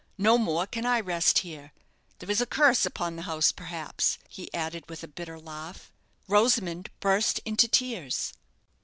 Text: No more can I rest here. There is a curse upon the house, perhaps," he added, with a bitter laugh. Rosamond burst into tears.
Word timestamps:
No 0.17 0.39
more 0.39 0.65
can 0.65 0.83
I 0.83 0.99
rest 0.99 1.37
here. 1.45 1.73
There 2.17 2.31
is 2.31 2.41
a 2.41 2.47
curse 2.47 2.87
upon 2.87 3.15
the 3.17 3.21
house, 3.21 3.51
perhaps," 3.51 4.17
he 4.27 4.51
added, 4.51 4.89
with 4.89 5.03
a 5.03 5.07
bitter 5.07 5.39
laugh. 5.39 5.91
Rosamond 6.27 6.89
burst 6.99 7.39
into 7.45 7.67
tears. 7.67 8.33